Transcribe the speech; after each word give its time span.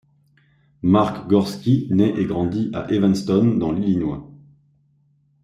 Mark 0.81 1.27
Gorski 1.29 1.85
naît 1.91 2.15
et 2.19 2.25
grandit 2.25 2.71
à 2.73 2.91
Evanston 2.91 3.53
dans 3.59 3.71
l'Illinois. 3.71 4.31